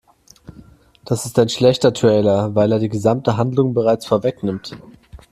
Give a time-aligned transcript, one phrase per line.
[1.05, 4.75] Das ist ein schlechter Trailer, weil er die gesamte Handlung bereits vorwegnimmt.